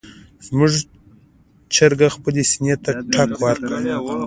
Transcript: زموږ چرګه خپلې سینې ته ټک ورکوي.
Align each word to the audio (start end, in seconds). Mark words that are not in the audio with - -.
زموږ 0.45 0.71
چرګه 1.75 2.07
خپلې 2.15 2.41
سینې 2.51 2.75
ته 2.83 2.91
ټک 3.13 3.29
ورکوي. 3.43 3.89